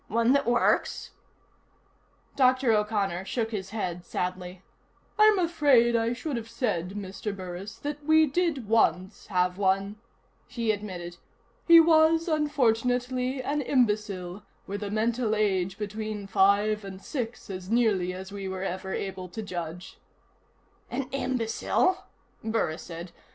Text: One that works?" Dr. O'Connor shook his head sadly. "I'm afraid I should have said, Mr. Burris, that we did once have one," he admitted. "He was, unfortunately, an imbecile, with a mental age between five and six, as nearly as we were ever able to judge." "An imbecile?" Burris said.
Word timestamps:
One 0.07 0.33
that 0.33 0.47
works?" 0.47 1.11
Dr. 2.35 2.71
O'Connor 2.73 3.23
shook 3.25 3.51
his 3.51 3.69
head 3.69 4.03
sadly. 4.03 4.63
"I'm 5.19 5.37
afraid 5.37 5.95
I 5.95 6.13
should 6.13 6.37
have 6.37 6.49
said, 6.49 6.95
Mr. 6.95 7.37
Burris, 7.37 7.75
that 7.75 8.03
we 8.03 8.25
did 8.25 8.67
once 8.67 9.27
have 9.27 9.59
one," 9.59 9.97
he 10.47 10.71
admitted. 10.71 11.17
"He 11.67 11.79
was, 11.79 12.27
unfortunately, 12.27 13.43
an 13.43 13.61
imbecile, 13.61 14.41
with 14.65 14.81
a 14.81 14.89
mental 14.89 15.35
age 15.35 15.77
between 15.77 16.25
five 16.25 16.83
and 16.83 16.99
six, 16.99 17.51
as 17.51 17.69
nearly 17.69 18.11
as 18.11 18.31
we 18.31 18.47
were 18.47 18.63
ever 18.63 18.95
able 18.95 19.29
to 19.29 19.43
judge." 19.43 19.99
"An 20.89 21.09
imbecile?" 21.11 22.05
Burris 22.43 22.81
said. 22.81 23.11